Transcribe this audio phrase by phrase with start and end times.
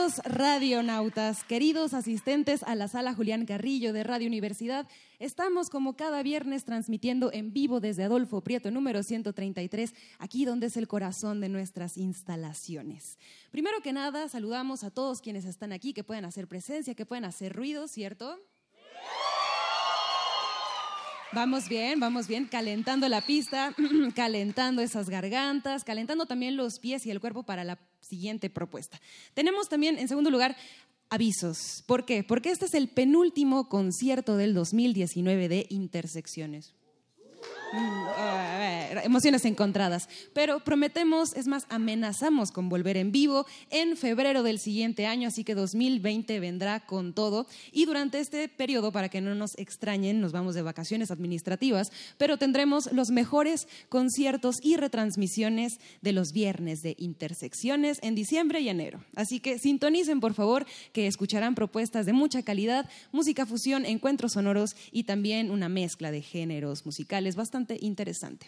[0.00, 6.22] Queridos radionautas, queridos asistentes a la sala Julián Carrillo de Radio Universidad, estamos como cada
[6.22, 11.50] viernes transmitiendo en vivo desde Adolfo Prieto número 133, aquí donde es el corazón de
[11.50, 13.18] nuestras instalaciones.
[13.50, 17.26] Primero que nada, saludamos a todos quienes están aquí, que pueden hacer presencia, que pueden
[17.26, 18.40] hacer ruido, ¿cierto?
[21.32, 23.74] Vamos bien, vamos bien, calentando la pista,
[24.16, 29.00] calentando esas gargantas, calentando también los pies y el cuerpo para la siguiente propuesta.
[29.34, 30.56] Tenemos también, en segundo lugar,
[31.08, 31.84] avisos.
[31.86, 32.24] ¿Por qué?
[32.24, 36.74] Porque este es el penúltimo concierto del 2019 de Intersecciones.
[37.72, 40.08] Mm, ver, emociones encontradas.
[40.32, 45.44] Pero prometemos, es más, amenazamos con volver en vivo en febrero del siguiente año, así
[45.44, 47.46] que 2020 vendrá con todo.
[47.72, 52.38] Y durante este periodo, para que no nos extrañen, nos vamos de vacaciones administrativas, pero
[52.38, 59.04] tendremos los mejores conciertos y retransmisiones de los viernes de Intersecciones en diciembre y enero.
[59.14, 64.74] Así que sintonicen, por favor, que escucharán propuestas de mucha calidad, música fusión, encuentros sonoros
[64.90, 68.46] y también una mezcla de géneros musicales bastante interesante.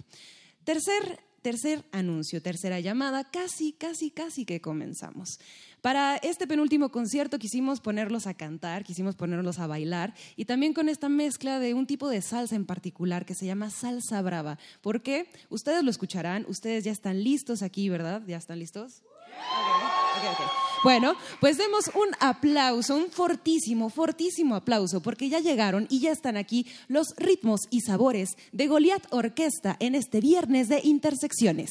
[0.65, 5.39] Tercer, tercer anuncio, tercera llamada, casi, casi, casi que comenzamos.
[5.81, 10.89] Para este penúltimo concierto quisimos ponerlos a cantar, quisimos ponerlos a bailar y también con
[10.89, 14.59] esta mezcla de un tipo de salsa en particular que se llama salsa brava.
[14.81, 15.29] ¿Por qué?
[15.49, 18.23] Ustedes lo escucharán, ustedes ya están listos aquí, ¿verdad?
[18.27, 19.03] ¿Ya están listos?
[19.03, 20.72] Ok, ok, ok.
[20.83, 26.37] Bueno, pues demos un aplauso, un fortísimo, fortísimo aplauso, porque ya llegaron y ya están
[26.37, 31.71] aquí los ritmos y sabores de Goliath Orquesta en este viernes de Intersecciones.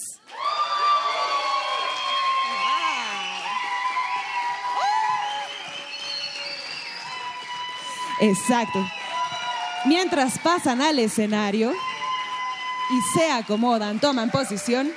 [8.22, 8.80] Exacto.
[9.86, 14.94] Mientras pasan al escenario y se acomodan, toman posición.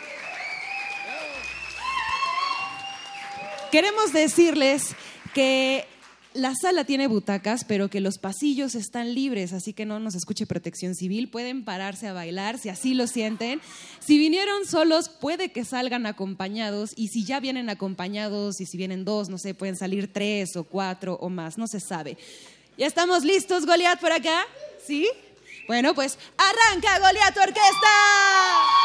[3.75, 4.95] Queremos decirles
[5.35, 5.85] que
[6.33, 10.47] la sala tiene butacas, pero que los pasillos están libres, así que no nos escuche
[10.47, 11.29] protección civil.
[11.29, 13.61] Pueden pararse a bailar si así lo sienten.
[13.99, 16.93] Si vinieron solos, puede que salgan acompañados.
[16.95, 20.63] Y si ya vienen acompañados, y si vienen dos, no sé, pueden salir tres o
[20.63, 22.17] cuatro o más, no se sabe.
[22.79, 24.47] ¿Ya estamos listos, Goliat, por acá?
[24.87, 25.09] ¿Sí?
[25.67, 28.84] Bueno, pues arranca Goliat Orquesta.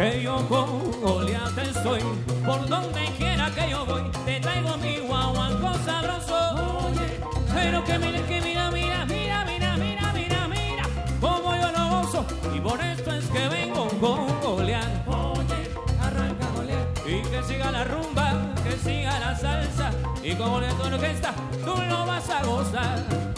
[0.00, 2.00] que yo con Goliat estoy.
[2.46, 6.38] Por donde quiera que yo voy, te traigo mi guaguanco sabroso.
[6.86, 7.20] Oye,
[7.54, 10.84] pero que mira, que mira, mira, mira, mira, mira, mira, mira,
[11.20, 12.24] como yo lo gozo.
[12.54, 15.06] Y por esto es que vengo con Goliat.
[15.06, 15.60] Oye,
[16.00, 16.88] arranca Goliat.
[17.06, 19.90] Y que siga la rumba, que siga la salsa.
[20.22, 23.29] Y con como le orquesta, tú lo vas a gozar.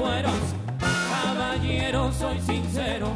[0.00, 3.08] Caballero, soy sincero,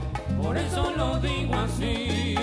[0.43, 2.35] por eso lo digo así.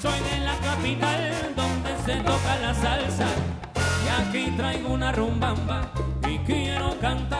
[0.00, 3.26] Soy de la capital donde se toca la salsa.
[4.04, 5.90] Y aquí traigo una rumbamba
[6.28, 7.39] y quiero cantar.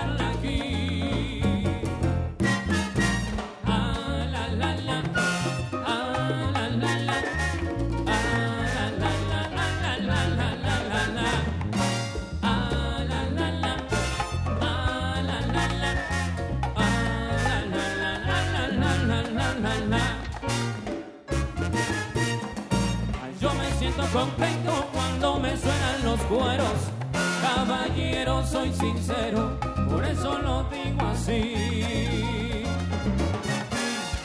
[28.51, 29.57] soy sincero,
[29.89, 32.65] por eso lo digo así.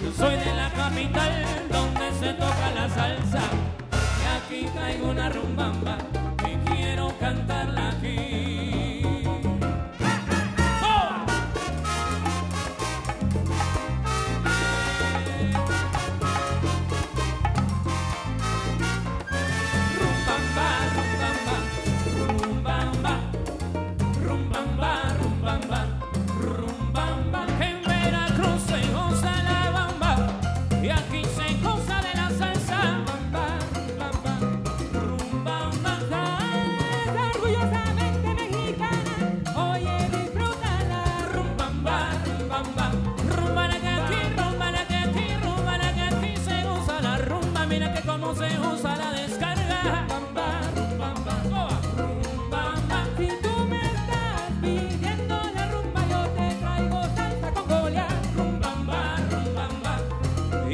[0.01, 3.43] Yo soy de la capital donde se toca la salsa
[4.21, 5.94] y aquí caigo una rumbamba.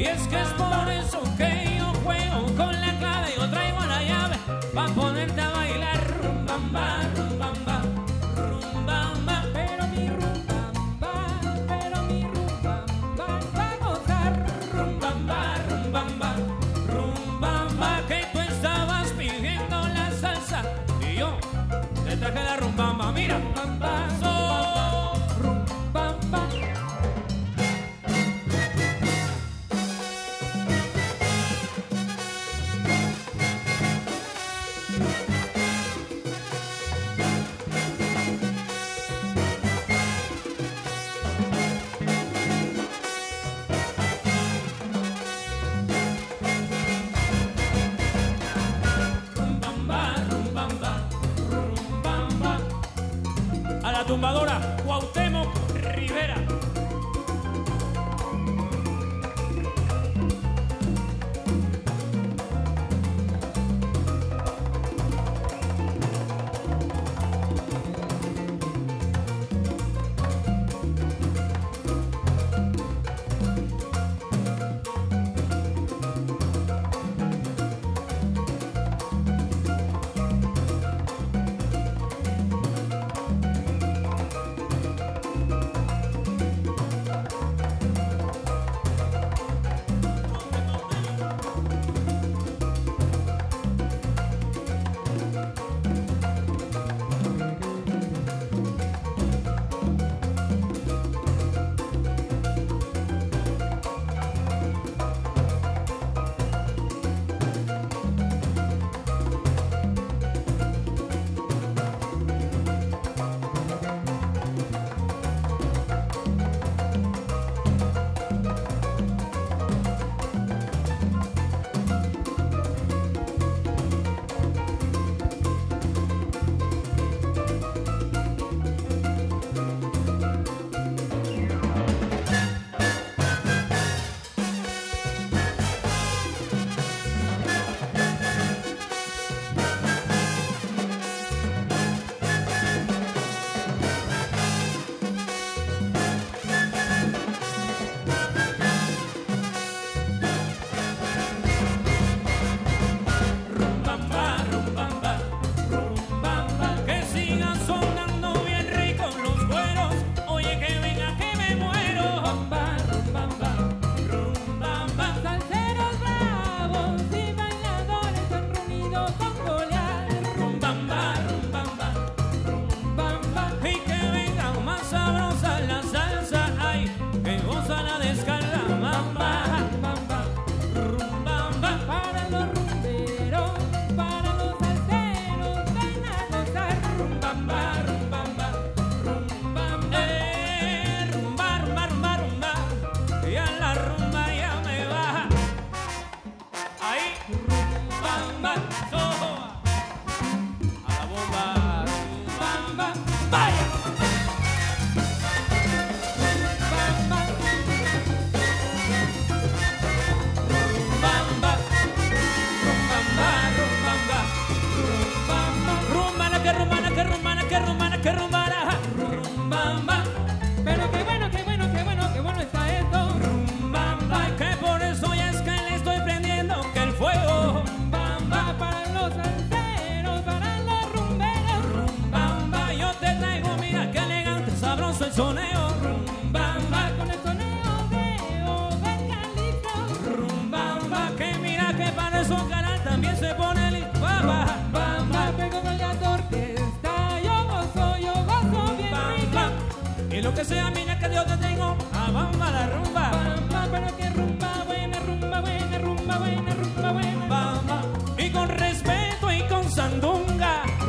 [0.02, 0.91] Y es que es por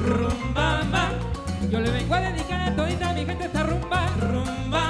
[0.04, 1.10] Rumba, ba.
[1.72, 4.06] Yo le vengo a dedicar a todita mi gente esta rumba.
[4.20, 4.83] Rumba,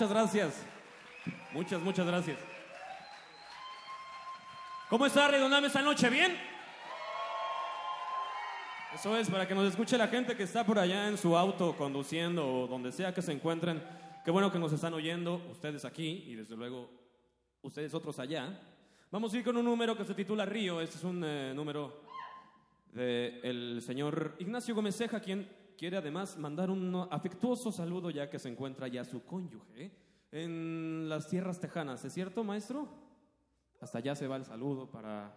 [0.00, 0.66] Muchas gracias.
[1.52, 2.38] Muchas, muchas gracias.
[4.88, 6.08] ¿Cómo está Redoname esta noche?
[6.08, 6.38] ¿Bien?
[8.94, 11.76] Eso es, para que nos escuche la gente que está por allá en su auto,
[11.76, 13.82] conduciendo o donde sea que se encuentren.
[14.24, 16.90] Qué bueno que nos están oyendo, ustedes aquí y desde luego
[17.60, 18.58] ustedes otros allá.
[19.10, 20.80] Vamos a ir con un número que se titula Río.
[20.80, 22.00] Este es un eh, número
[22.94, 25.46] del señor Ignacio Gómez Ceja, quien
[25.80, 29.90] quiere además mandar un afectuoso saludo ya que se encuentra ya su cónyuge
[30.30, 32.04] en las tierras tejanas.
[32.04, 32.86] ¿Es cierto, maestro?
[33.80, 35.34] Hasta allá se va el saludo para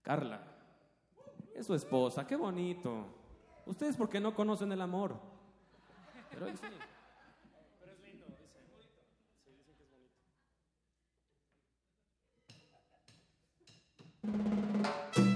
[0.00, 0.42] Carla.
[1.54, 3.04] Es su esposa, qué bonito.
[3.66, 5.20] Ustedes porque no conocen el amor.
[6.30, 6.64] Pero él sí.
[15.16, 15.29] En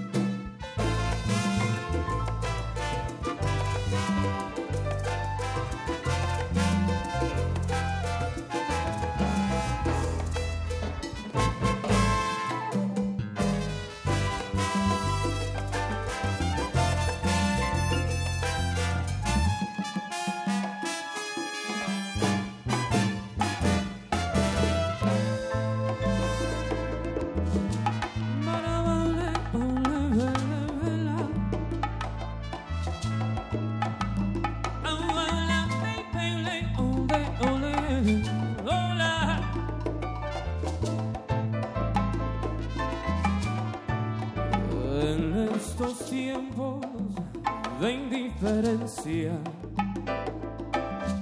[47.79, 49.31] de indiferencia,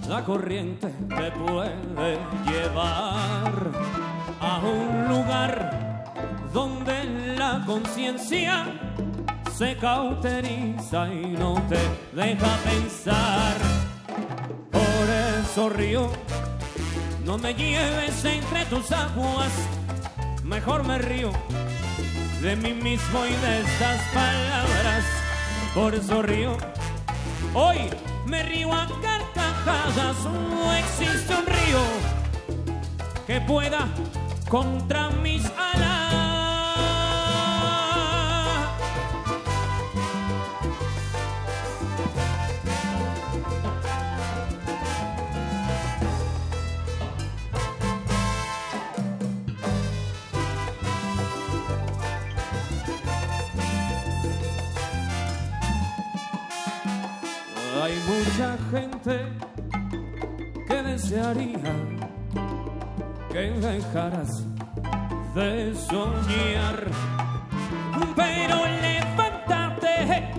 [0.07, 3.71] la corriente te puede llevar
[4.39, 6.03] a un lugar
[6.53, 7.03] donde
[7.37, 8.65] la conciencia
[9.55, 11.79] se cauteriza y no te
[12.15, 13.55] deja pensar.
[14.71, 15.09] Por
[15.41, 16.11] eso río,
[17.25, 19.51] no me lleves entre tus aguas,
[20.43, 21.31] mejor me río
[22.43, 24.72] de mí mismo y de estas palabras.
[25.73, 26.55] Por eso río,
[27.55, 27.89] hoy
[28.27, 31.79] me río a carcajadas, no existe un río
[33.25, 33.87] que pueda
[34.47, 35.92] contra mis alas.
[59.03, 61.59] Que desearía
[63.31, 64.45] que dejaras
[65.35, 66.87] de soñar.
[68.15, 70.31] Pero levántate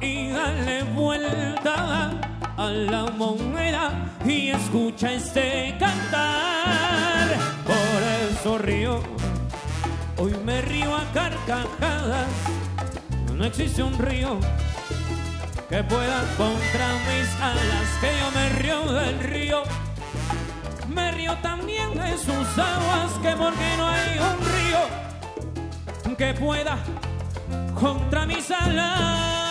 [0.00, 2.10] y dale vuelta
[2.56, 3.90] a la moneda
[4.24, 7.28] y escucha este cantar.
[7.66, 9.00] Por eso río,
[10.18, 12.28] hoy me río a carcajadas.
[13.34, 14.38] No existe un río
[15.72, 19.62] que pueda contra mis alas, que yo me río del río,
[20.86, 26.76] me río también de sus aguas, que porque no hay un río que pueda
[27.80, 29.41] contra mis alas.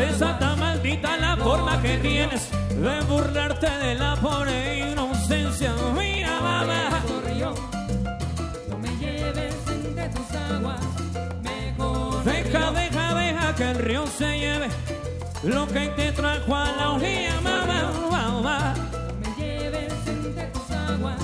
[0.00, 5.74] Esa tan maldita la forma que tienes de burlarte de la pobre inocencia.
[5.96, 7.02] Mira, mamá.
[8.68, 10.80] No me lleves entre tus aguas.
[11.42, 14.68] Mejor Deja, deja, deja que el río se lleve
[15.42, 17.92] lo que te trajo a la orilla, mamá.
[18.10, 18.74] mamá.
[19.20, 21.18] me lleves entre tus aguas.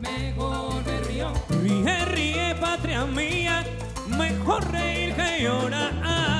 [0.00, 1.32] Mejor me río.
[1.62, 3.64] Ríe, ríe, patria mía,
[4.08, 6.37] mejor reír que llorar.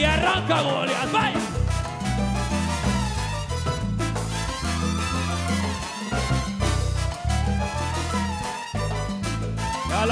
[0.00, 1.38] Y arranca Goliat, vaya.
[9.92, 10.06] A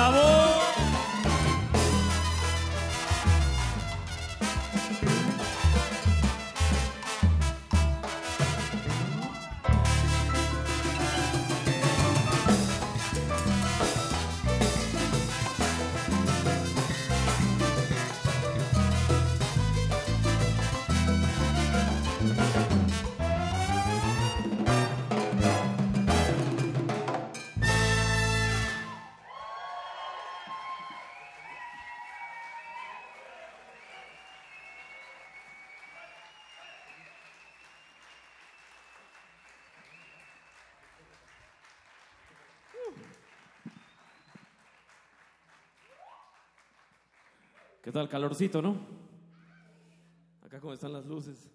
[47.99, 48.77] tal calorcito, no?
[50.41, 51.51] Acá como están las luces.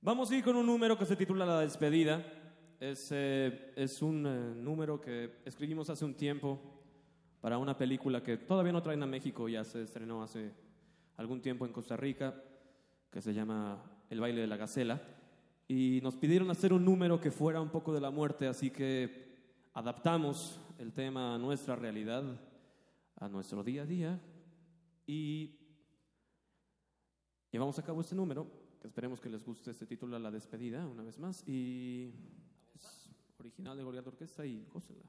[0.00, 2.24] Vamos a ir con un número que se titula La despedida.
[2.80, 6.58] Es, eh, es un eh, número que escribimos hace un tiempo
[7.42, 10.50] para una película que todavía no traen a México, ya se estrenó hace
[11.18, 12.42] algún tiempo en Costa Rica,
[13.10, 14.98] que se llama El baile de la gacela.
[15.68, 19.28] Y nos pidieron hacer un número que fuera un poco de la muerte, así que
[19.74, 22.24] adaptamos el tema a nuestra realidad,
[23.16, 24.20] a nuestro día a día,
[25.10, 25.58] y
[27.50, 28.46] llevamos a cabo este número,
[28.80, 32.14] que esperemos que les guste este título, La despedida, una vez más, y
[32.72, 35.02] es original de Goliath Orquesta y gócenla.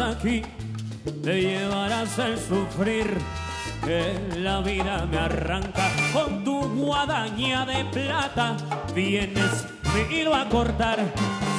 [0.00, 0.42] Aquí?
[1.22, 3.16] Te llevarás el sufrir
[3.84, 8.56] que la vida me arranca con tu guadaña de plata.
[8.94, 10.98] Vienes mi hilo a cortar,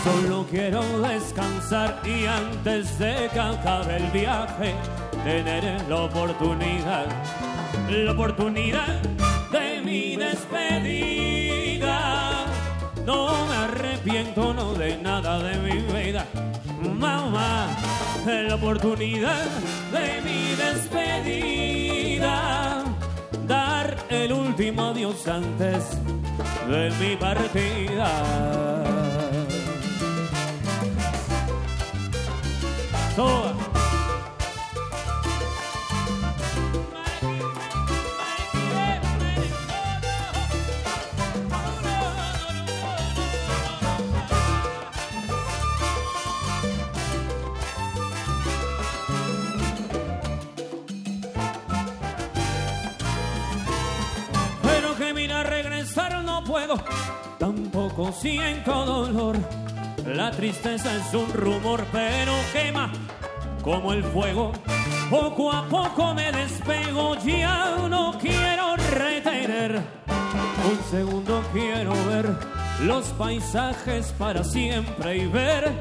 [0.04, 4.76] solo quiero descansar y antes de que acabe el viaje,
[5.24, 7.08] tener la oportunidad,
[7.90, 9.02] la oportunidad
[9.52, 11.56] de mi despedida.
[13.06, 16.26] No me arrepiento no de nada de mi vida,
[16.84, 17.68] mamá.
[18.30, 19.46] La oportunidad
[19.92, 22.36] de mi despedida,
[23.48, 25.98] dar el último adiós antes
[26.68, 28.08] de mi partida.
[33.16, 33.69] Toda.
[58.08, 59.38] Siento dolor.
[60.06, 62.92] La tristeza es un rumor, pero quema
[63.62, 64.54] como el fuego.
[65.10, 69.82] Poco a poco me despego, ya no quiero retener.
[70.70, 72.36] Un segundo quiero ver
[72.84, 75.72] los paisajes para siempre y ver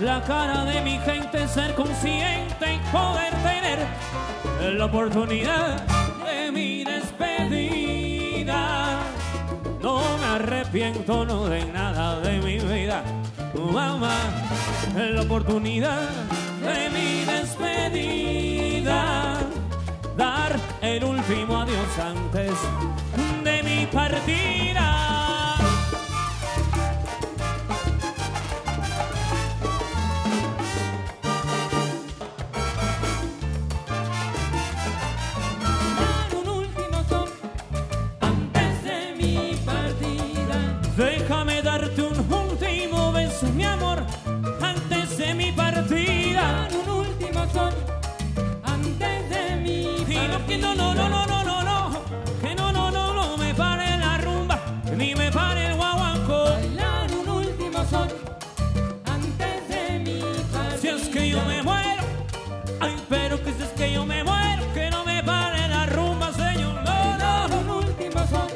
[0.00, 3.78] la cara de mi gente, ser consciente y poder tener
[4.76, 5.82] la oportunidad
[6.24, 8.77] de mi despedida.
[10.38, 13.02] Arrepiento, no de nada de mi vida,
[13.72, 14.14] mamá,
[14.96, 16.08] la oportunidad
[16.62, 19.00] de mi despedida.
[20.16, 22.52] Dar el último adiós antes
[23.42, 25.27] de mi partida.
[47.52, 47.72] Son
[48.64, 49.80] antes de mi
[50.12, 52.02] Y no, que no, no, no, no, no, no, no,
[52.42, 54.58] que no, no, no, no me pare la rumba,
[54.96, 56.44] ni me pare el guaguancó.
[56.44, 58.08] Bailar un último son
[59.06, 60.20] antes de mi
[60.52, 60.78] partida.
[60.80, 62.02] Si es que yo me muero,
[62.80, 66.32] ay, pero que si es que yo me muero, que no me pare la rumba,
[66.32, 66.74] señor.
[66.84, 67.60] No, no.
[67.60, 68.48] un último son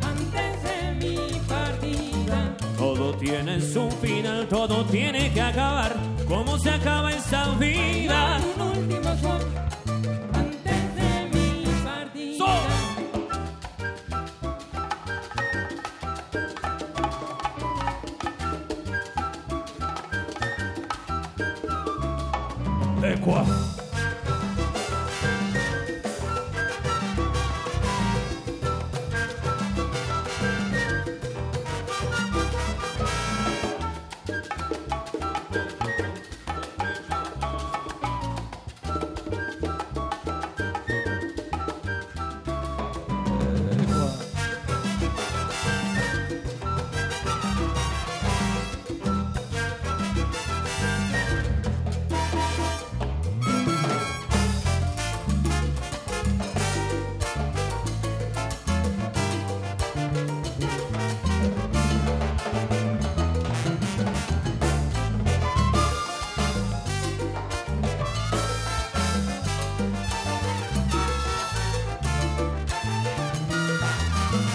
[0.00, 2.56] antes de mi partida.
[2.76, 6.13] Todo tiene su final, todo tiene que acabar.
[6.28, 8.40] ¿Cómo se acaba esta vida?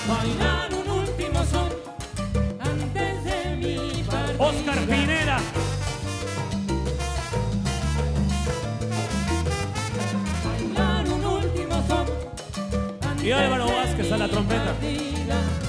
[0.10, 1.69] Bailar un último son
[2.60, 4.43] antes de mi partida.
[4.43, 5.39] Oscar Pineda.
[10.43, 12.08] Bailar un último son
[13.08, 14.65] antes Y Álvaro Vázquez a la trompeta.
[14.65, 15.68] partida.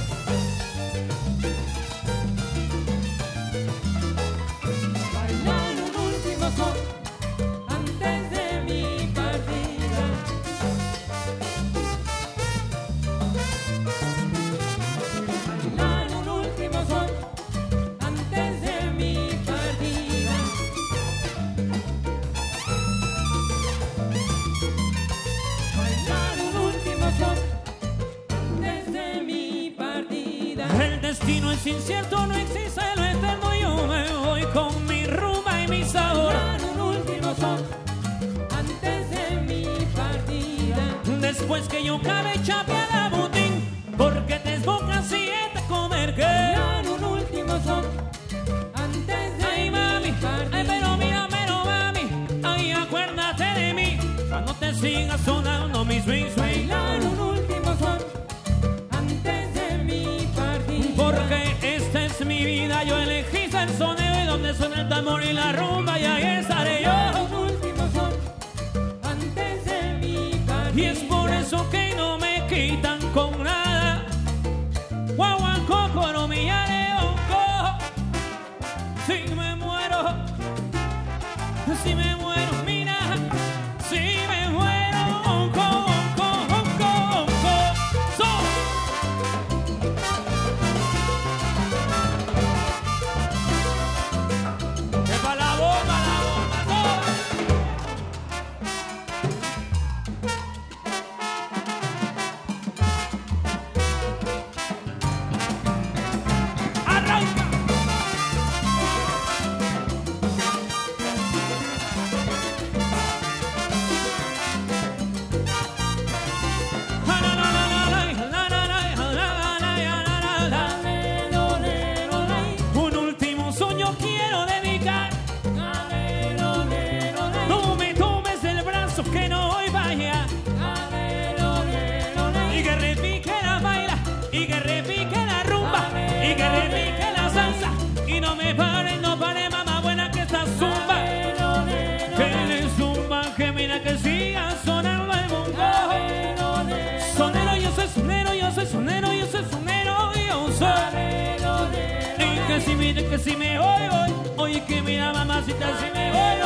[154.91, 156.37] Mira mamacita si me voy.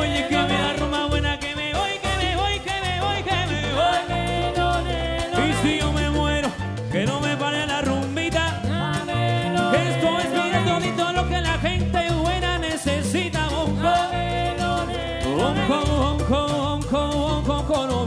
[0.00, 3.40] Oye que mira rumba buena que me voy, que me voy, que me voy, que
[3.52, 4.00] me voy.
[5.44, 6.48] Y si yo me muero,
[6.90, 8.44] que no me pare la rumbita.
[9.86, 13.48] Esto es bien todito lo que la gente buena necesita.
[13.48, 13.90] Bonco,
[15.36, 18.06] bonco, bonco, bonco.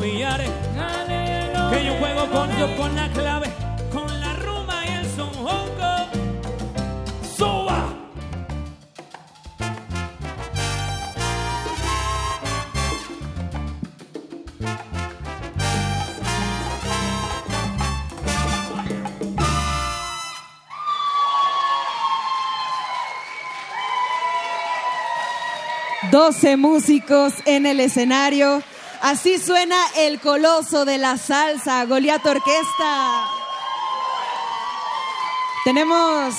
[1.71, 3.52] Que yo juego con yo con la clave,
[26.23, 28.63] 12 músicos en el escenario.
[29.01, 33.25] Así suena el coloso de la salsa, Goliat Orquesta.
[35.65, 36.33] Tenemos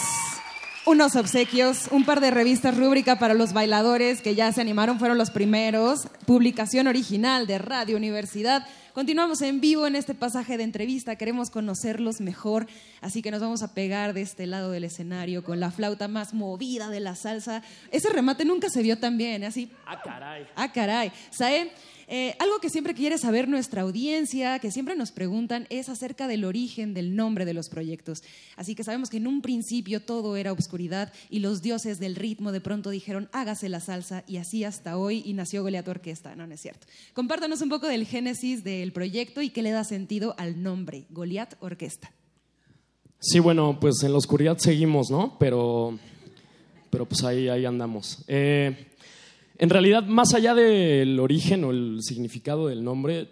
[0.86, 5.18] unos obsequios, un par de revistas rúbrica para los bailadores que ya se animaron, fueron
[5.18, 11.16] los primeros, publicación original de Radio Universidad Continuamos en vivo en este pasaje de entrevista,
[11.16, 12.68] queremos conocerlos mejor,
[13.00, 16.32] así que nos vamos a pegar de este lado del escenario con la flauta más
[16.32, 17.64] movida de la salsa.
[17.90, 19.46] Ese remate nunca se vio tan bien, ¿eh?
[19.46, 19.68] así.
[19.84, 20.46] Ah, caray.
[20.54, 21.12] Ah, caray.
[21.30, 21.72] Sae,
[22.08, 26.44] eh, algo que siempre quiere saber nuestra audiencia, que siempre nos preguntan, es acerca del
[26.44, 28.22] origen del nombre de los proyectos.
[28.56, 32.52] Así que sabemos que en un principio todo era obscuridad y los dioses del ritmo
[32.52, 36.36] de pronto dijeron, hágase la salsa, y así hasta hoy, y nació Goliat Orquesta.
[36.36, 36.86] No, es cierto.
[37.12, 41.54] Compártanos un poco del génesis del proyecto y qué le da sentido al nombre, Goliat
[41.60, 42.12] Orquesta.
[43.18, 45.38] Sí, bueno, pues en la oscuridad seguimos, ¿no?
[45.38, 45.98] Pero,
[46.90, 48.22] pero pues ahí, ahí andamos.
[48.28, 48.93] Eh,
[49.56, 53.28] en realidad, más allá del origen o el significado del nombre,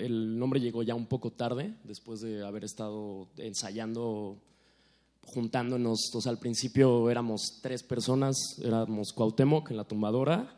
[0.00, 4.38] el nombre llegó ya un poco tarde, después de haber estado ensayando,
[5.22, 6.10] juntándonos.
[6.14, 10.56] O sea, al principio éramos tres personas, éramos Cuauhtémoc en la tumbadora,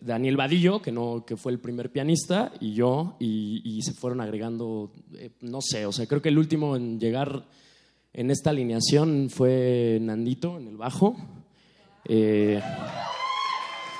[0.00, 4.92] Daniel Vadillo, que, no, que fue el primer pianista, y yo, y, se fueron agregando,
[5.14, 7.46] eh, no sé, o sea, creo que el último en llegar
[8.12, 11.16] en esta alineación fue Nandito en el bajo.
[12.06, 12.60] Eh,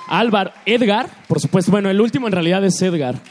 [0.09, 3.21] Álvaro, Edgar, por supuesto, bueno, el último en realidad es Edgar.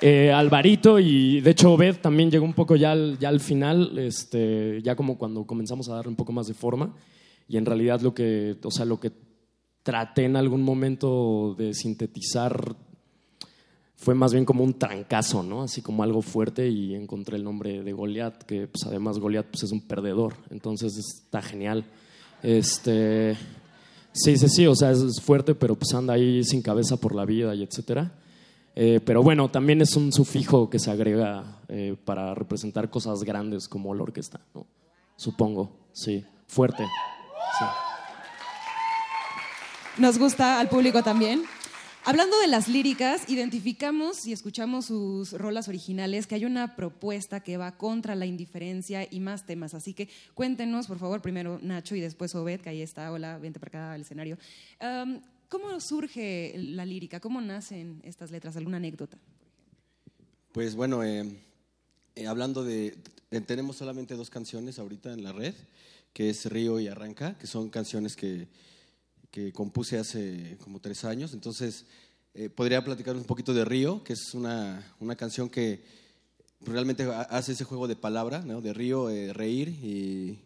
[0.00, 4.96] Eh, Alvarito y de hecho Obed también llegó un poco ya al, final, este, ya
[4.96, 6.92] como cuando comenzamos a darle un poco más de forma.
[7.46, 9.12] Y en realidad lo que, o sea, lo que
[9.84, 12.74] traté en algún momento de sintetizar
[13.94, 15.62] fue más bien como un trancazo, ¿no?
[15.62, 19.62] Así como algo fuerte y encontré el nombre de Goliat, que pues además Goliat pues,
[19.62, 21.84] es un perdedor, entonces está genial.
[22.42, 23.36] Este,
[24.12, 27.24] sí, sí, sí, o sea, es fuerte, pero pues anda ahí sin cabeza por la
[27.24, 28.12] vida y etcétera.
[28.74, 33.68] Eh, pero bueno, también es un sufijo que se agrega eh, para representar cosas grandes
[33.68, 34.66] como la orquesta, ¿no?
[35.16, 36.84] Supongo, sí, fuerte.
[39.98, 41.42] Nos gusta al público también.
[42.04, 47.56] Hablando de las líricas, identificamos y escuchamos sus rolas originales que hay una propuesta que
[47.56, 49.72] va contra la indiferencia y más temas.
[49.72, 53.12] Así que cuéntenos, por favor, primero Nacho y después Obed, que ahí está.
[53.12, 54.36] Hola, vente para acá al escenario.
[55.48, 57.20] ¿Cómo surge la lírica?
[57.20, 58.56] ¿Cómo nacen estas letras?
[58.56, 59.16] ¿Alguna anécdota?
[60.50, 61.24] Pues bueno, eh,
[62.16, 62.96] eh, hablando de,
[63.30, 65.54] eh, tenemos solamente dos canciones ahorita en la red,
[66.12, 68.48] que es Río y Arranca, que son canciones que,
[69.32, 71.32] que compuse hace como tres años.
[71.32, 71.86] Entonces,
[72.34, 75.82] eh, podría platicar un poquito de Río, que es una, una canción que
[76.60, 78.60] realmente ha- hace ese juego de palabra, ¿no?
[78.60, 80.38] de Río, eh, reír y,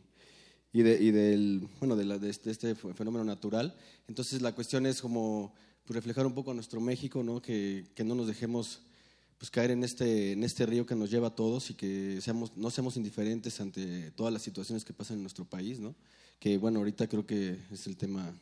[0.72, 3.76] y, de- y del, bueno, de, la- de este, este fenómeno natural.
[4.08, 5.52] Entonces, la cuestión es como
[5.84, 7.42] pues, reflejar un poco a nuestro México, ¿no?
[7.42, 8.80] Que, que no nos dejemos
[9.38, 12.56] pues caer en este, en este río que nos lleva a todos y que seamos,
[12.56, 15.94] no seamos indiferentes ante todas las situaciones que pasan en nuestro país, ¿no?
[16.40, 18.32] Que bueno, ahorita creo que es el tema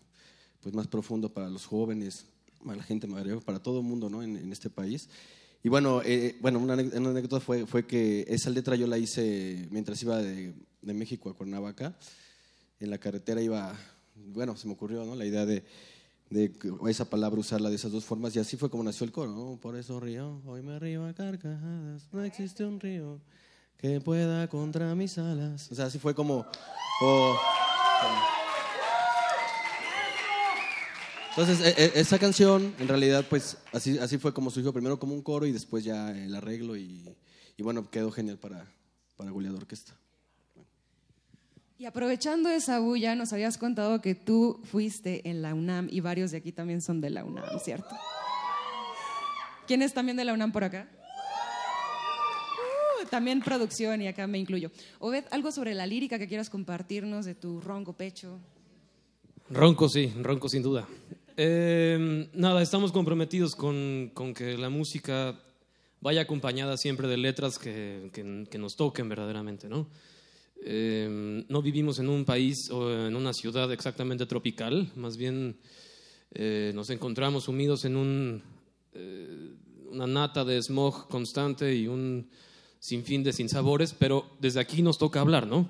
[0.64, 2.24] pues más profundo para los jóvenes,
[2.64, 4.22] para la gente mayor, para todo el mundo, ¿no?
[4.22, 5.08] En, en este país.
[5.62, 10.02] Y bueno, eh, bueno una, anécdota fue, fue que esa letra yo la hice mientras
[10.02, 11.94] iba de, de México a Cuernavaca.
[12.80, 13.74] En la carretera iba,
[14.32, 15.14] bueno, se me ocurrió, ¿no?
[15.14, 15.64] La idea de,
[16.30, 16.50] de
[16.88, 19.58] esa palabra usarla de esas dos formas y así fue como nació el coro, ¿no?
[19.60, 23.20] Por eso río, hoy me río a carcajadas, no existe un río
[23.76, 25.70] que pueda contra mis alas.
[25.70, 26.44] O sea, así fue como...
[27.00, 27.36] como-
[28.00, 28.33] como-
[31.36, 35.14] Entonces, e- e- esa canción, en realidad, pues así, así fue como surgió, primero como
[35.14, 37.04] un coro y después ya el arreglo y,
[37.56, 38.64] y bueno, quedó genial para,
[39.16, 39.94] para Goliat Orquesta.
[41.76, 46.30] Y aprovechando esa bulla, nos habías contado que tú fuiste en la UNAM y varios
[46.30, 47.96] de aquí también son de la UNAM, ¿cierto?
[49.66, 50.88] ¿Quién es también de la UNAM por acá?
[53.02, 54.70] Uh, también producción y acá me incluyo.
[55.00, 58.38] Obed, algo sobre la lírica que quieras compartirnos de tu ronco pecho.
[59.50, 60.86] Ronco, sí, ronco sin duda.
[61.36, 65.40] Eh, nada, estamos comprometidos con, con que la música
[66.00, 69.88] vaya acompañada siempre de letras que, que- nos toquen verdaderamente, ¿no?
[70.64, 75.56] Eh, no vivimos en un país o en una ciudad exactamente tropical, más bien
[76.32, 78.42] eh, nos encontramos sumidos en un,
[78.92, 79.54] eh,
[79.90, 82.28] una nata de smog constante y un
[82.78, 85.68] sinfín de sinsabores, pero desde aquí nos toca hablar, ¿no?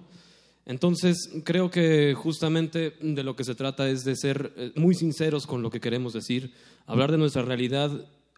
[0.66, 5.46] Entonces, creo que justamente de lo que se trata es de ser eh, muy sinceros
[5.46, 6.52] con lo que queremos decir,
[6.86, 7.90] hablar de nuestra realidad,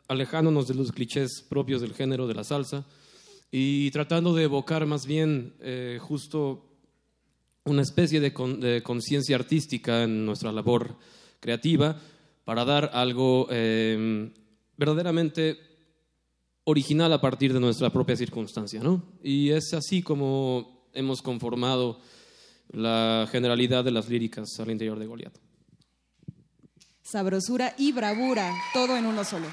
[0.08, 2.84] alejándonos de los clichés propios del género de la salsa
[3.52, 6.64] y tratando de evocar más bien eh, justo
[7.64, 10.96] una especie de con- de conciencia artística en nuestra labor
[11.40, 12.00] creativa
[12.44, 14.32] para dar algo eh,
[14.76, 15.58] verdaderamente
[16.64, 19.02] original a partir de nuestra propia circunstancia, ¿no?
[19.22, 22.00] Y es así como hemos conformado
[22.70, 25.34] la generalidad de las líricas al interior de Goliat.
[27.02, 29.46] Sabrosura y bravura, todo en uno solo.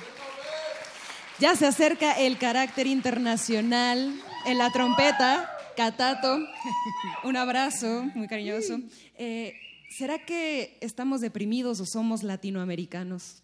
[1.39, 4.13] Ya se acerca el carácter internacional
[4.45, 5.49] en la trompeta.
[5.75, 6.39] Catato,
[7.23, 8.79] un abrazo muy cariñoso.
[9.15, 9.53] Eh,
[9.89, 13.43] ¿Será que estamos deprimidos o somos latinoamericanos?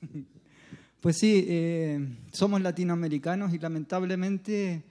[1.02, 1.98] Pues sí, eh,
[2.30, 4.84] somos latinoamericanos y lamentablemente,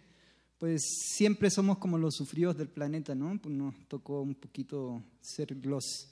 [0.62, 0.84] pues
[1.16, 3.36] siempre somos como los sufridos del planeta, ¿no?
[3.42, 6.12] Pues nos tocó un poquito ser los,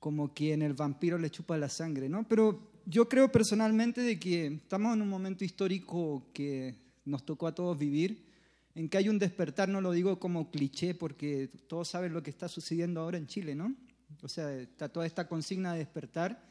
[0.00, 2.26] como quien el vampiro le chupa la sangre, ¿no?
[2.26, 6.74] Pero yo creo personalmente de que estamos en un momento histórico que
[7.04, 8.26] nos tocó a todos vivir,
[8.74, 12.30] en que hay un despertar, no lo digo como cliché, porque todos saben lo que
[12.30, 13.72] está sucediendo ahora en Chile, ¿no?
[14.20, 16.44] O sea, está toda esta consigna de despertar.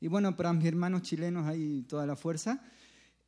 [0.00, 2.62] Y bueno, para mis hermanos chilenos hay toda la fuerza.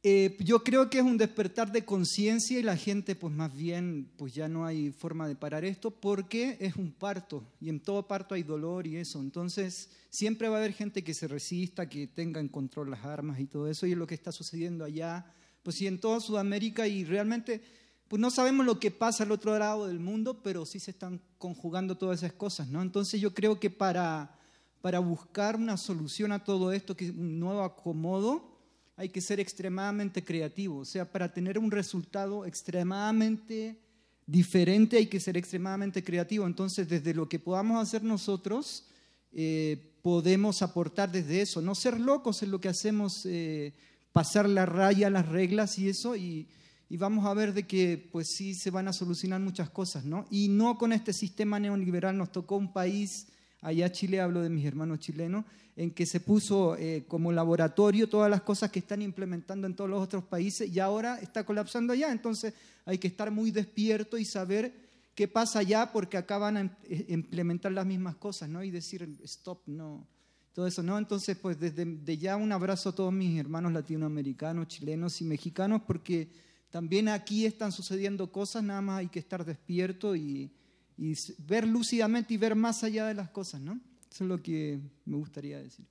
[0.04, 4.12] Eh, yo creo que es un despertar de conciencia y la gente, pues más bien,
[4.16, 8.06] pues ya no hay forma de parar esto porque es un parto y en todo
[8.06, 9.20] parto hay dolor y eso.
[9.20, 13.40] Entonces, siempre va a haber gente que se resista, que tenga en control las armas
[13.40, 15.26] y todo eso y es lo que está sucediendo allá,
[15.64, 17.60] pues sí, en toda Sudamérica y realmente,
[18.06, 21.20] pues no sabemos lo que pasa al otro lado del mundo, pero sí se están
[21.38, 22.82] conjugando todas esas cosas, ¿no?
[22.82, 24.38] Entonces, yo creo que para
[24.80, 28.57] para buscar una solución a todo esto, que un nuevo acomodo,
[28.98, 30.78] hay que ser extremadamente creativo.
[30.78, 33.78] O sea, para tener un resultado extremadamente
[34.26, 36.46] diferente hay que ser extremadamente creativo.
[36.46, 38.86] Entonces, desde lo que podamos hacer nosotros,
[39.32, 41.62] eh, podemos aportar desde eso.
[41.62, 43.72] No ser locos es lo que hacemos, eh,
[44.12, 46.48] pasar la raya, las reglas y eso, y,
[46.88, 50.26] y vamos a ver de que pues sí se van a solucionar muchas cosas, ¿no?
[50.28, 53.28] Y no con este sistema neoliberal nos tocó un país
[53.60, 55.44] allá Chile, hablo de mis hermanos chilenos,
[55.76, 59.88] en que se puso eh, como laboratorio todas las cosas que están implementando en todos
[59.88, 62.10] los otros países y ahora está colapsando allá.
[62.10, 62.54] Entonces
[62.84, 64.72] hay que estar muy despierto y saber
[65.14, 68.62] qué pasa allá porque acá van a im- eh, implementar las mismas cosas, ¿no?
[68.64, 70.06] Y decir, stop, no.
[70.52, 70.98] Todo eso, ¿no?
[70.98, 75.82] Entonces, pues desde de ya un abrazo a todos mis hermanos latinoamericanos, chilenos y mexicanos,
[75.86, 76.28] porque
[76.70, 80.50] también aquí están sucediendo cosas, nada más hay que estar despierto y,
[80.98, 83.80] y ver lúcidamente y ver más allá de las cosas, ¿no?
[84.12, 85.86] Eso es lo que me gustaría decir.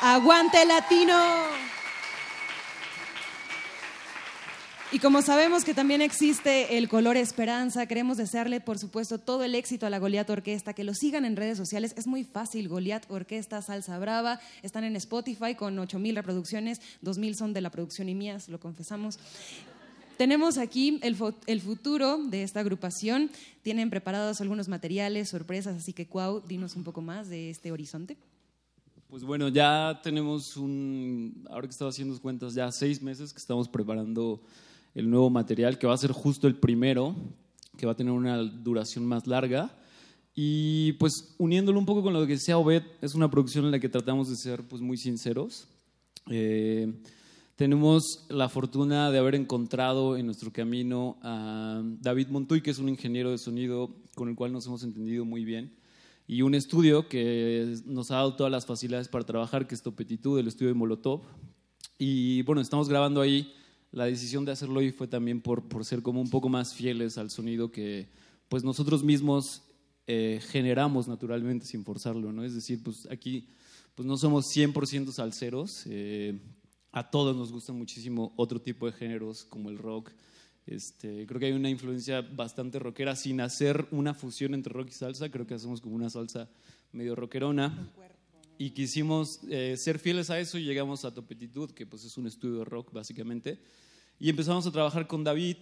[0.00, 1.18] ¡Aguante latino!
[4.92, 9.54] Y como sabemos que también existe el color esperanza, queremos desearle, por supuesto, todo el
[9.54, 11.94] éxito a la Goliat Orquesta, que lo sigan en redes sociales.
[11.96, 14.40] Es muy fácil, Goliat Orquesta Salsa Brava.
[14.62, 19.20] Están en Spotify con 8.000 reproducciones, 2.000 son de la producción y mías, lo confesamos.
[20.20, 21.16] Tenemos aquí el,
[21.46, 23.30] el futuro de esta agrupación.
[23.62, 28.18] Tienen preparados algunos materiales, sorpresas, así que, Cuau, dinos un poco más de este horizonte.
[29.08, 33.66] Pues bueno, ya tenemos un, ahora que estaba haciendo cuentas, ya seis meses que estamos
[33.66, 34.42] preparando
[34.94, 37.16] el nuevo material, que va a ser justo el primero,
[37.78, 39.74] que va a tener una duración más larga.
[40.34, 43.80] Y pues uniéndolo un poco con lo que decía Obed, es una producción en la
[43.80, 45.66] que tratamos de ser pues muy sinceros.
[46.28, 46.92] Eh,
[47.60, 52.88] tenemos la fortuna de haber encontrado en nuestro camino a David Montoy, que es un
[52.88, 55.76] ingeniero de sonido con el cual nos hemos entendido muy bien,
[56.26, 60.38] y un estudio que nos ha dado todas las facilidades para trabajar, que es Topetitud,
[60.38, 61.20] el estudio de Molotov.
[61.98, 63.52] Y bueno, estamos grabando ahí.
[63.92, 67.18] La decisión de hacerlo hoy fue también por, por ser como un poco más fieles
[67.18, 68.08] al sonido que
[68.48, 69.64] pues nosotros mismos
[70.06, 72.42] eh, generamos naturalmente sin forzarlo, ¿no?
[72.42, 73.48] Es decir, pues aquí
[73.94, 76.40] pues no somos 100% salseros, eh,
[76.92, 80.10] a todos nos gustan muchísimo otro tipo de géneros como el rock.
[80.66, 84.92] Este, creo que hay una influencia bastante rockera sin hacer una fusión entre rock y
[84.92, 86.48] salsa, creo que hacemos como una salsa
[86.92, 87.88] medio rockerona.
[88.58, 92.26] Y quisimos eh, ser fieles a eso y llegamos a Topetitud, que pues es un
[92.26, 93.58] estudio de rock básicamente.
[94.18, 95.56] Y empezamos a trabajar con David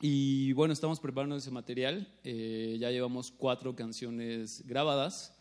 [0.00, 2.08] y bueno, estamos preparando ese material.
[2.24, 5.35] Eh, ya llevamos cuatro canciones grabadas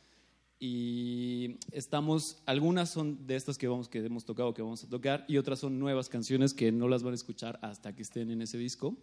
[0.59, 5.25] y estamos, algunas son de estas que, vamos, que hemos tocado, que vamos a tocar,
[5.27, 8.41] y otras son nuevas canciones que no las van a escuchar hasta que estén en
[8.41, 8.95] ese disco.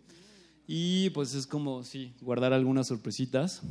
[0.67, 3.63] Y pues es como, sí, guardar algunas sorpresitas.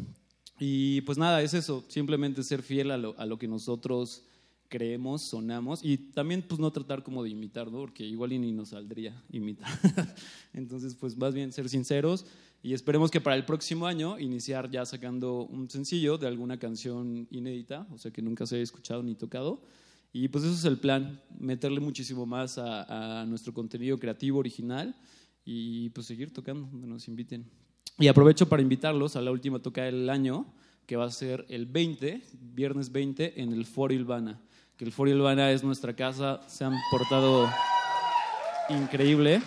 [0.59, 4.23] Y pues nada, es eso, simplemente ser fiel a lo, a lo que nosotros
[4.71, 7.79] creemos, sonamos, y también pues no tratar como de imitar, ¿no?
[7.79, 9.69] Porque igual ni nos saldría imitar.
[10.53, 12.25] Entonces pues más bien ser sinceros
[12.63, 17.27] y esperemos que para el próximo año iniciar ya sacando un sencillo de alguna canción
[17.31, 19.61] inédita, o sea que nunca se haya escuchado ni tocado.
[20.13, 24.95] Y pues eso es el plan, meterle muchísimo más a, a nuestro contenido creativo original
[25.43, 27.45] y pues seguir tocando donde nos inviten.
[27.99, 30.45] Y aprovecho para invitarlos a la última toca del año,
[30.85, 32.21] que va a ser el 20,
[32.53, 34.41] viernes 20, en el Foro Ilvana.
[34.81, 37.47] Que el Foro Ilvana es nuestra casa, se han portado
[38.67, 39.39] increíble.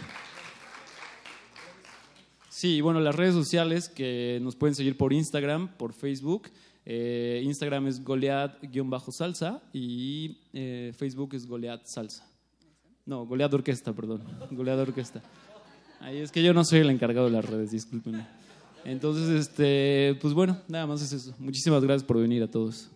[2.49, 6.51] Sí, bueno, las redes sociales que nos pueden seguir por Instagram, por Facebook.
[6.87, 12.25] Eh, Instagram es Goliath-salsa y eh, Facebook es Goliath Salsa.
[13.05, 14.23] No, Goliath Orquesta, perdón.
[14.53, 15.21] Goliath Orquesta.
[15.99, 18.25] Ahí es que yo no soy el encargado de las redes, discúlpenme.
[18.85, 21.35] Entonces, este, pues bueno, nada más es eso.
[21.41, 22.89] Muchísimas gracias por venir a todos.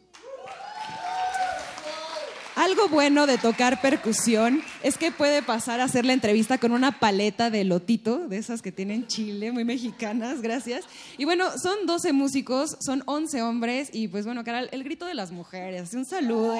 [2.79, 7.01] Algo bueno de tocar percusión es que puede pasar a hacer la entrevista con una
[7.01, 10.85] paleta de lotito, de esas que tienen Chile, muy mexicanas, gracias.
[11.17, 15.15] Y bueno, son 12 músicos, son 11 hombres y pues bueno, Caral, el grito de
[15.15, 16.55] las mujeres, un saludo.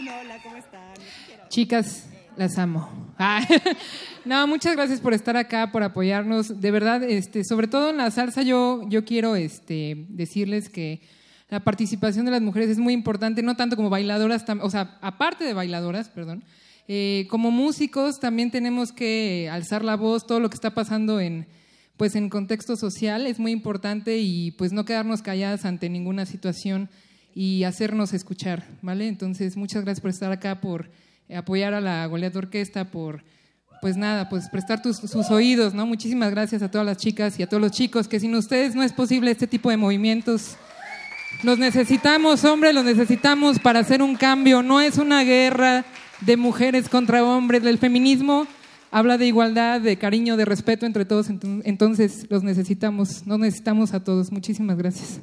[0.00, 0.94] Un hola, ¿cómo están?
[1.48, 2.06] Chicas,
[2.36, 3.14] las amo.
[3.16, 3.46] Ah,
[4.24, 6.60] no, muchas gracias por estar acá, por apoyarnos.
[6.60, 11.00] De verdad, este, sobre todo en la salsa, yo, yo quiero este, decirles que
[11.48, 15.44] la participación de las mujeres es muy importante, no tanto como bailadoras, o sea, aparte
[15.44, 16.42] de bailadoras, perdón.
[16.88, 21.46] eh, como músicos también tenemos que alzar la voz, todo lo que está pasando en,
[21.96, 26.88] pues, en contexto social es muy importante y pues no quedarnos calladas ante ninguna situación
[27.34, 29.08] y hacernos escuchar, ¿vale?
[29.08, 30.90] Entonces, muchas gracias por estar acá, por
[31.34, 33.22] apoyar a la Goliath Orquesta, por,
[33.80, 35.86] pues nada, pues prestar tus- sus oídos, ¿no?
[35.86, 38.82] Muchísimas gracias a todas las chicas y a todos los chicos, que sin ustedes no
[38.82, 40.56] es posible este tipo de movimientos.
[41.42, 44.62] Los necesitamos, hombres, los necesitamos para hacer un cambio.
[44.62, 45.84] No es una guerra
[46.22, 47.64] de mujeres contra hombres.
[47.64, 48.46] El feminismo
[48.90, 51.28] habla de igualdad, de cariño, de respeto entre todos.
[51.28, 54.32] Enton- Entonces, los necesitamos, nos necesitamos a todos.
[54.32, 55.20] Muchísimas gracias.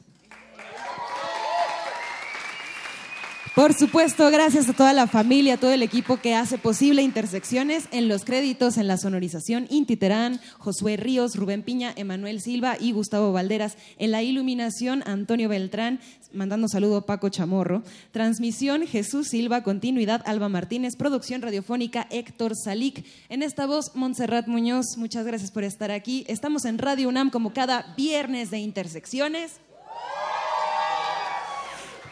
[3.56, 7.88] Por supuesto, gracias a toda la familia, a todo el equipo que hace posible Intersecciones
[7.92, 12.94] en los créditos, en la sonorización, Inti Terán, Josué Ríos, Rubén Piña, Emanuel Silva y
[12.94, 13.78] Gustavo Valderas.
[14.00, 16.00] En la iluminación, Antonio Beltrán,
[16.34, 17.84] mandando saludo a Paco Chamorro.
[18.12, 23.06] Transmisión, Jesús Silva, continuidad, Alba Martínez, producción radiofónica, Héctor Salic.
[23.30, 26.26] En esta voz, Montserrat Muñoz, muchas gracias por estar aquí.
[26.28, 29.60] Estamos en Radio UNAM como cada viernes de Intersecciones.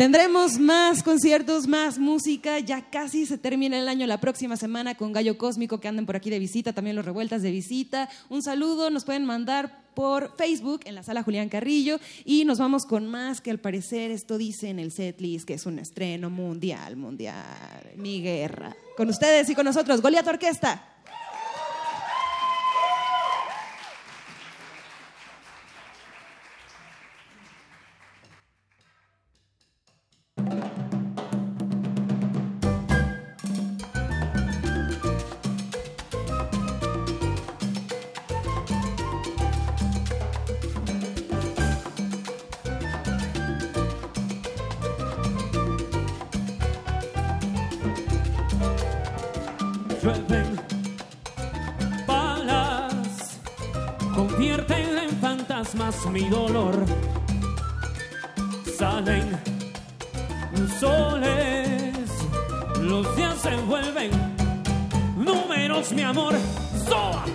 [0.01, 2.57] Tendremos más conciertos, más música.
[2.57, 6.15] Ya casi se termina el año la próxima semana con Gallo Cósmico que andan por
[6.15, 8.09] aquí de visita, también los revueltas de visita.
[8.27, 12.87] Un saludo, nos pueden mandar por Facebook en la sala Julián Carrillo y nos vamos
[12.87, 16.95] con más que al parecer esto dice en el setlist que es un estreno mundial,
[16.95, 18.75] mundial, mi guerra.
[18.97, 20.83] Con ustedes y con nosotros, Goliath Orquesta.
[55.71, 56.85] Fantasmas mi dolor.
[58.77, 59.39] Salen
[60.79, 62.09] soles,
[62.81, 64.11] los días se vuelven
[65.17, 66.33] números, mi amor.
[66.87, 67.25] ¡Soa!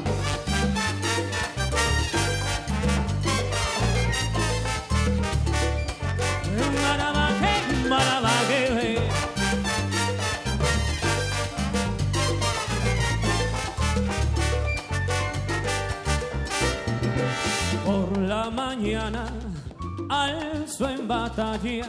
[20.09, 21.87] Alzo en batalla,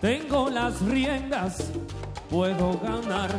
[0.00, 1.70] tengo las riendas,
[2.28, 3.30] puedo ganar.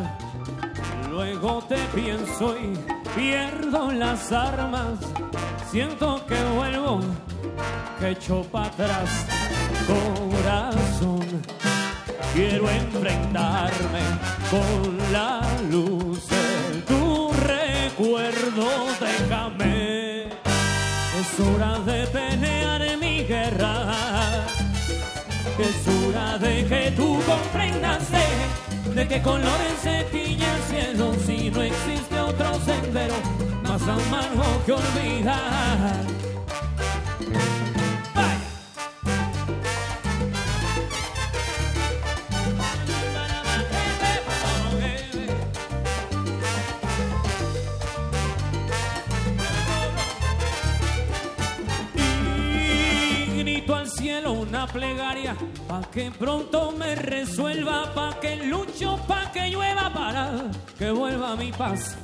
[1.10, 2.78] Luego te pienso y
[3.16, 5.00] pierdo las armas,
[5.70, 7.02] siento que vuelvo,
[8.00, 9.28] que echo para atrás.
[9.88, 11.26] Corazón,
[12.34, 14.04] quiero enfrentarme
[14.50, 18.88] con la luz de tu recuerdo,
[23.32, 24.46] guerra.
[25.58, 31.62] Es hora de que tú comprendas de, de qué colores se el cielo si no
[31.62, 33.16] existe otro sendero
[33.64, 36.31] más amargo que olvidar.
[54.42, 55.36] Una plegaria
[55.68, 60.32] pa' que pronto me resuelva, pa' que lucho, pa' que llueva, para
[60.78, 61.96] que vuelva mi paz.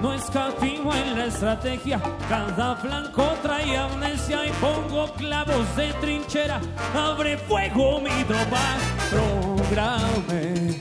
[0.00, 6.60] No escatimo en la estrategia, cada flanco trae amnesia y pongo clavos de trinchera.
[6.94, 8.64] Abre fuego mi tropa,
[9.10, 10.80] programe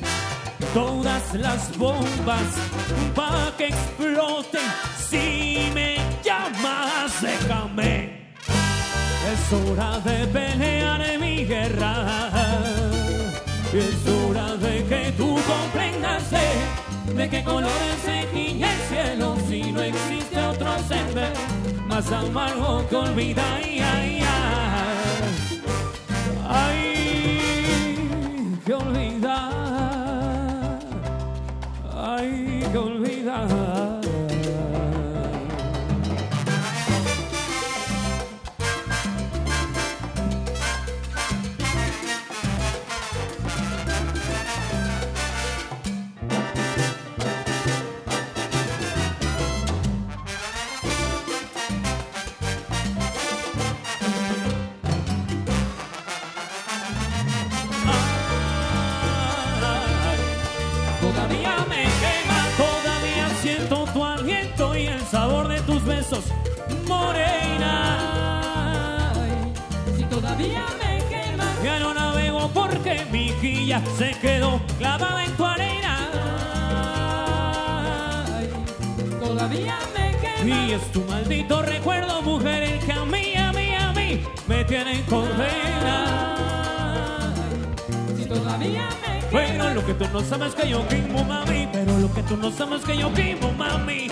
[0.73, 2.49] todas las bombas
[3.13, 4.67] pa' que exploten.
[5.09, 8.20] Si me llamas, déjame.
[9.29, 12.29] Es hora de pelear en mi guerra.
[13.73, 19.71] Es hora de que tú comprendas de, de qué colores se tiñe el cielo si
[19.71, 21.39] no existe otro sendero
[21.87, 23.45] más amargo que olvidar.
[23.55, 25.41] Ay, ay, ay.
[26.49, 26.91] Ay,
[28.65, 29.51] que olvidar.
[31.93, 33.90] Ay, que olvidar.
[66.87, 69.11] Morena.
[69.95, 75.45] Si todavía me quema, ya no navego porque mi quilla se quedó clavada en tu
[75.45, 76.09] arena.
[79.19, 80.67] Todavía me quema.
[80.67, 84.65] Y es tu maldito recuerdo, mujer, el que a mí, a mí, a mí me
[84.65, 86.35] tiene en condena.
[88.17, 91.69] Si todavía me pero lo que tú no sabes que yo quemo, mami.
[91.71, 94.09] Pero lo que tú no sabes que yo quemo, mami.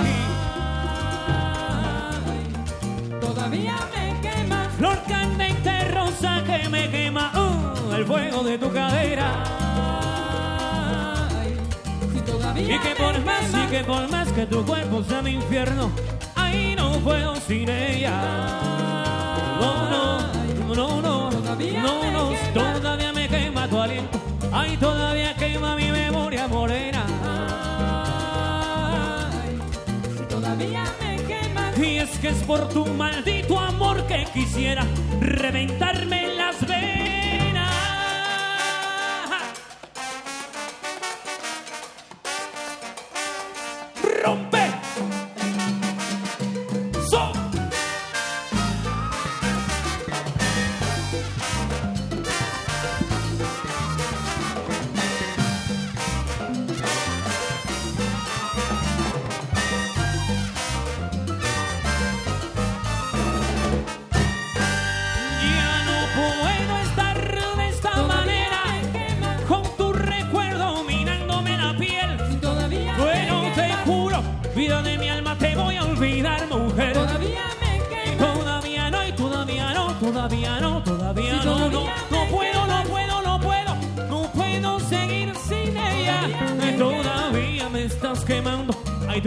[6.62, 7.32] Que me quema.
[7.36, 9.44] uh, el fuego de tu cadera.
[12.56, 15.92] y que por más, y que por más que tu cuerpo sea mi infierno,
[16.36, 18.22] ahí no puedo sin ella.
[19.62, 24.20] No, no, no, no, no, no, todavía me quema tu aliento.
[24.52, 27.06] Ay, todavía quema mi memoria morena.
[30.30, 31.72] todavía me quema.
[31.78, 34.86] Y es que es por tu maldito amor que quisiera
[35.22, 36.99] reventarme Las Vegas.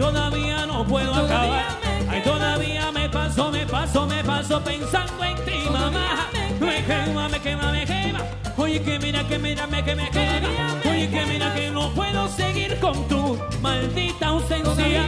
[0.03, 1.65] Todavía no puedo acabar.
[2.09, 6.27] Ay, todavía me paso, me paso, me paso pensando en ti, mamá.
[6.59, 8.19] Me quema, me quema, me quema.
[8.57, 10.49] Oye, que mira, que mira, me que me quema.
[10.91, 15.03] Oye, que mira, que no puedo seguir con tu maldita ausencia.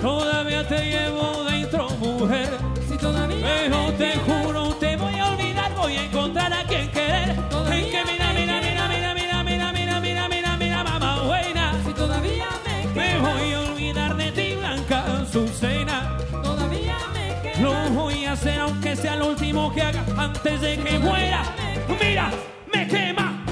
[0.00, 2.50] Todavía te llevo dentro, mujer.
[3.42, 7.36] Pero te juro, te voy a olvidar, voy a encontrar a quien querer.
[18.40, 21.42] Hacer aunque sea lo último que haga antes de que muera.
[22.00, 22.30] Mira,
[22.72, 23.44] me quema.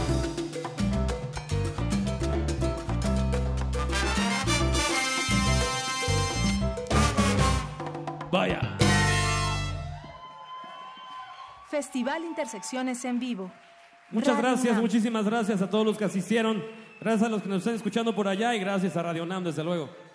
[8.31, 8.61] Vaya.
[11.69, 13.51] Festival Intersecciones en vivo.
[14.11, 16.65] Muchas Radio gracias, muchísimas gracias a todos los que asistieron.
[16.99, 19.63] Gracias a los que nos están escuchando por allá y gracias a Radio Nam, desde
[19.63, 20.08] luego.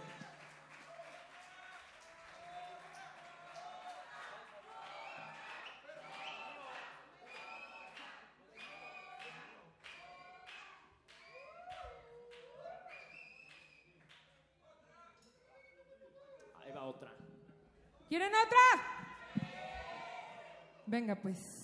[18.14, 19.48] ¿Quieren otra?
[20.86, 21.63] Venga, pues.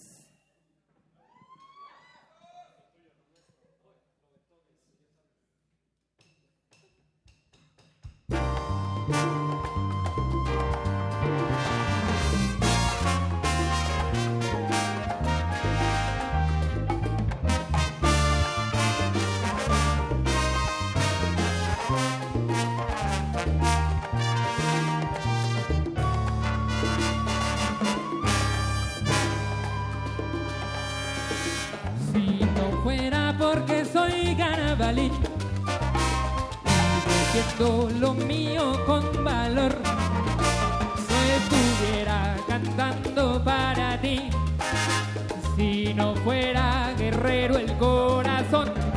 [34.89, 35.11] salir.
[37.05, 39.75] Diciendo lo mío con valor,
[41.09, 44.29] no estuviera cantando para ti
[45.55, 48.88] si no fuera guerrero el corazón.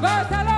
[0.00, 0.57] Vai, Salão!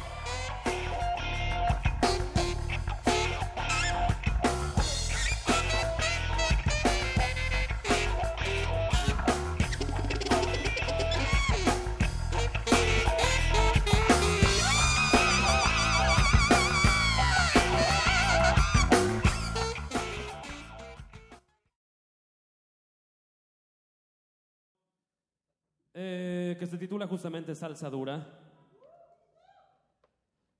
[26.71, 28.25] se titula justamente Salsa Dura.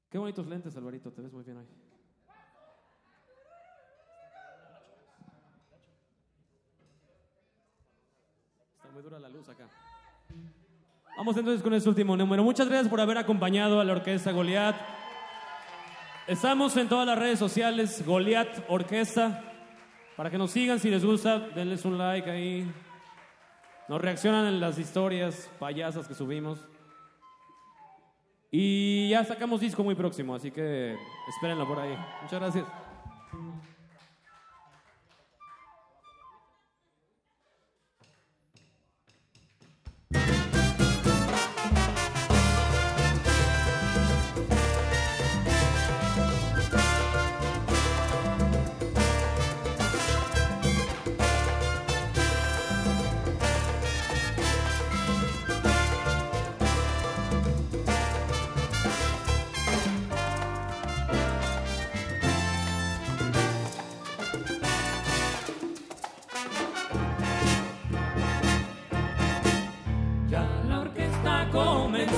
[0.10, 1.66] Qué bonitos lentes, Alvarito, te ves muy bien hoy.
[8.76, 9.70] Está muy dura la luz acá.
[11.16, 12.44] Vamos entonces con este último número.
[12.44, 14.76] Muchas gracias por haber acompañado a la Orquesta Goliat.
[16.28, 19.46] Estamos en todas las redes sociales, Goliat Orquesta.
[20.18, 22.70] Para que nos sigan, si les gusta, denles un like ahí,
[23.92, 26.66] nos reaccionan en las historias payasas que subimos.
[28.50, 30.96] Y ya sacamos disco muy próximo, así que
[31.28, 31.94] espérenlo por ahí.
[32.22, 32.66] Muchas gracias.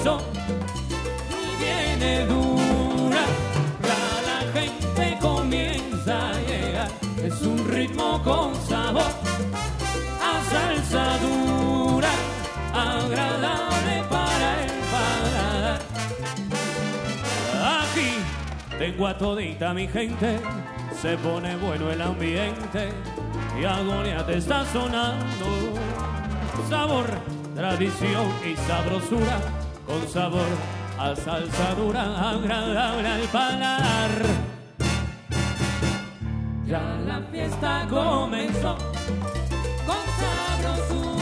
[0.06, 3.24] Y viene dura.
[3.82, 6.90] Ya la gente comienza a llegar.
[7.24, 9.04] Es un ritmo con sabor
[10.22, 12.10] a salsa dura,
[12.74, 15.80] agradable para el paladar.
[17.82, 18.16] Aquí
[18.78, 20.40] tengo a todita mi gente,
[21.02, 22.90] se pone bueno el ambiente
[23.60, 25.46] y agonía te está sonando
[26.70, 27.06] sabor,
[27.56, 29.40] tradición y sabrosura,
[29.86, 30.48] con sabor
[30.98, 34.12] a salsa dura, agradable al paladar.
[36.66, 38.78] Ya la fiesta comenzó
[39.86, 41.13] con sabrosura,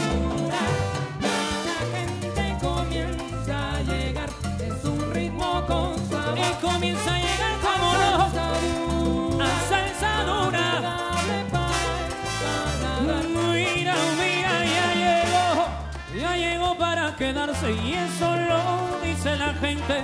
[17.22, 20.02] quedarse y eso lo dice la gente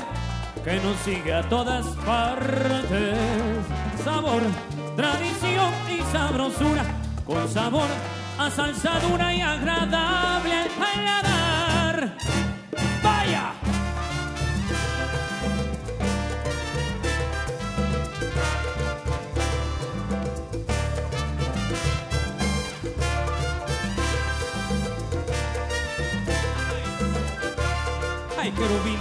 [0.64, 3.18] que nos sigue a todas partes.
[4.04, 4.42] Sabor,
[4.94, 6.84] tradición y sabrosura,
[7.26, 7.88] con sabor
[8.38, 12.16] a salsa dura y agradable al paladar.
[13.02, 13.67] ¡Vaya!
[28.68, 29.00] Querubín!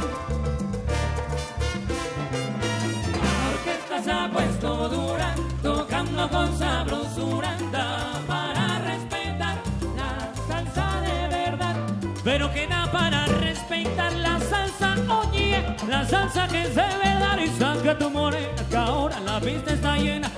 [3.24, 9.58] La orquesta se ha puesto dura, tocando con sabrosura, da para respetar
[9.96, 11.76] la salsa de verdad.
[12.24, 17.48] Pero que da para respetar la salsa, oye, la salsa que es de verdad y
[17.60, 20.30] saca tu morena, que ahora la pista está llena.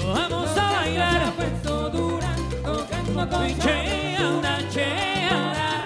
[0.00, 1.20] Vamos a bailar.
[1.20, 2.30] Se ha puesto dura,
[2.64, 5.77] tocando con chea, una chea, la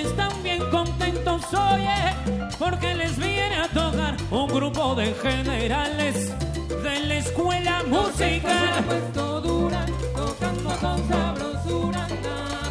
[0.00, 2.14] están bien contentos, oye,
[2.58, 6.32] porque les viene a tocar un grupo de generales
[6.82, 8.84] de la escuela musical.
[8.86, 9.86] puesto dura,
[10.16, 12.06] tocando con sabrosura,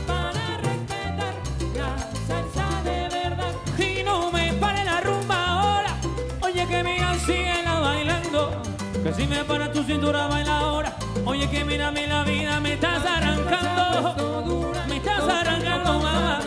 [0.08, 1.34] para respetar
[1.76, 1.98] la
[2.28, 3.54] salsa de verdad.
[3.78, 5.96] Y no me pare la rumba ahora,
[6.42, 8.62] oye que mira, síguela bailando.
[9.04, 10.96] Que si me para tu cintura, baila ahora.
[11.26, 14.16] Oye que mírame la vida, me estás arrancando.
[14.88, 16.40] Me estás arrancando, mamá.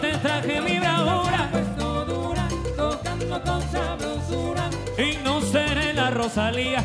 [0.00, 1.50] Te traje mi bravura.
[4.98, 6.84] Y no seré la Rosalía.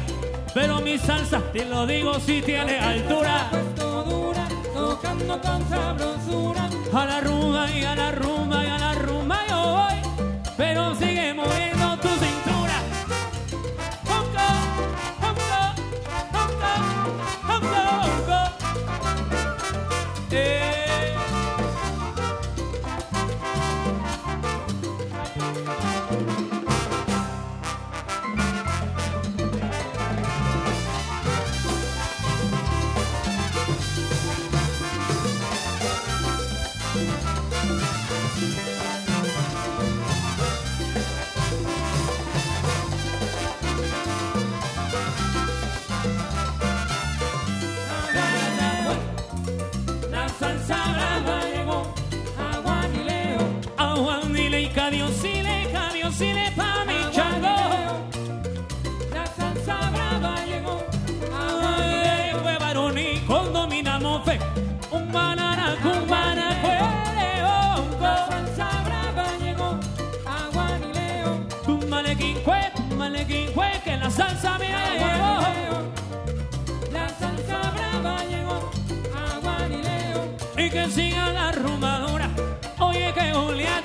[0.53, 3.47] Pero mi salsa, te lo digo, si tiene altura.
[3.49, 6.70] Puesto dura, tocando con sabrosura.
[6.93, 9.14] A la rumba y a la rumba y a la rumba
[65.16, 67.86] banana, un banana, fue la león.
[68.28, 69.70] salsa brava llegó.
[70.26, 75.32] A Juan y Leo, Un malequín fue, un malequín fue, que la salsa y llegó.
[76.91, 78.57] La salsa brava llegó.
[79.16, 80.66] A Juan y Leo.
[80.66, 82.30] Y que siga la rumbadura.
[82.80, 83.82] Oye, que Julia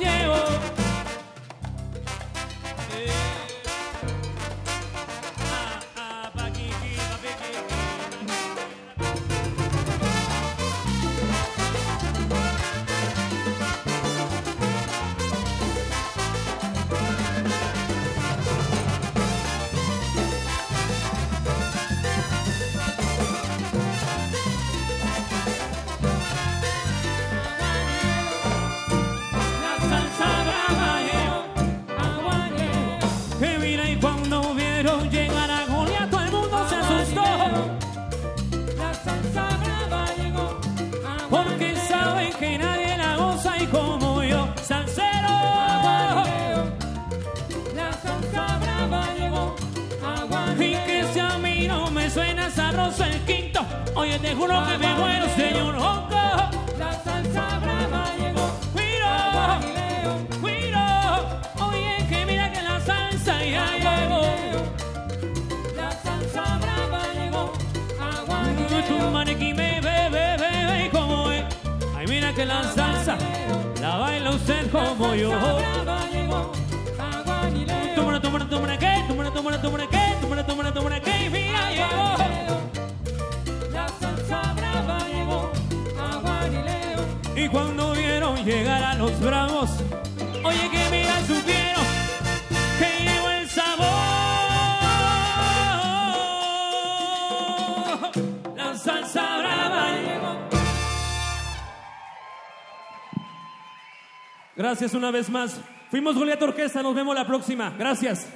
[104.81, 105.61] Gracias una vez más.
[105.91, 107.75] Fuimos Julieta Orquesta, nos vemos la próxima.
[107.79, 108.27] Gracias.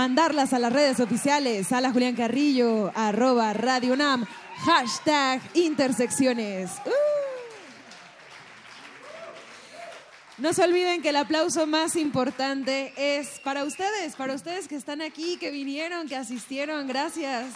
[0.00, 4.24] Mandarlas a las redes oficiales, a la Julián Carrillo, arroba Radio UNAM,
[4.64, 6.70] hashtag intersecciones.
[6.86, 6.90] ¡Uh!
[10.38, 15.02] No se olviden que el aplauso más importante es para ustedes, para ustedes que están
[15.02, 16.88] aquí, que vinieron, que asistieron.
[16.88, 17.52] Gracias.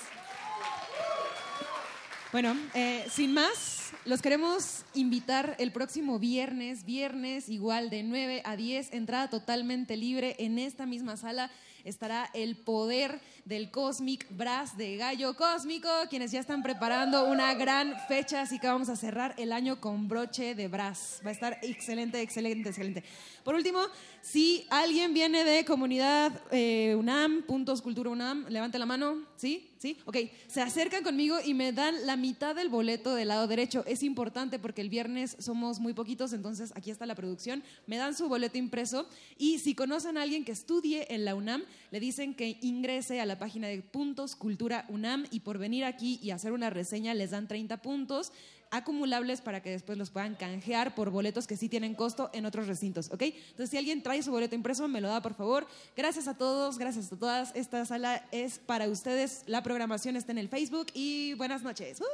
[2.30, 8.54] Bueno, eh, sin más, los queremos invitar el próximo viernes, viernes igual de 9 a
[8.54, 11.50] 10, entrada totalmente libre en esta misma sala.
[11.84, 17.94] Estará el poder del Cosmic Brass de Gallo Cósmico, quienes ya están preparando una gran
[18.08, 21.20] fecha, así que vamos a cerrar el año con broche de brass.
[21.24, 23.04] Va a estar excelente, excelente, excelente.
[23.44, 23.80] Por último,
[24.22, 29.73] si alguien viene de comunidad eh, UNAM, puntos cultura UNAM, levante la mano, ¿sí?
[29.84, 29.98] ¿Sí?
[30.06, 30.16] Ok,
[30.46, 33.84] se acercan conmigo y me dan la mitad del boleto del lado derecho.
[33.86, 37.62] Es importante porque el viernes somos muy poquitos, entonces aquí está la producción.
[37.86, 39.06] Me dan su boleto impreso
[39.36, 43.26] y si conocen a alguien que estudie en la UNAM, le dicen que ingrese a
[43.26, 47.32] la página de Puntos Cultura UNAM y por venir aquí y hacer una reseña les
[47.32, 48.32] dan 30 puntos
[48.76, 52.66] acumulables para que después los puedan canjear por boletos que sí tienen costo en otros
[52.66, 53.22] recintos, ¿ok?
[53.22, 55.66] Entonces, si alguien trae su boleto impreso, me lo da, por favor.
[55.96, 57.52] Gracias a todos, gracias a todas.
[57.54, 59.42] Esta sala es para ustedes.
[59.46, 62.00] La programación está en el Facebook y buenas noches.
[62.00, 62.04] ¡Uh!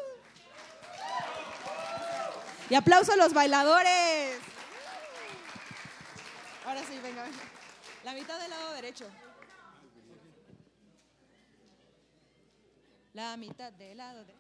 [2.69, 4.39] Y aplauso a los bailadores.
[6.67, 7.39] Ahora sí, venga, venga.
[8.05, 9.07] La mitad del lado derecho.
[13.13, 14.40] La mitad del lado derecho.